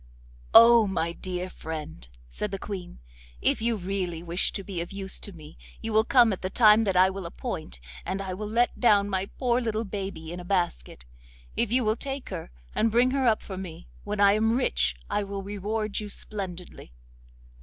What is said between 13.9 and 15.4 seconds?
when I am rich I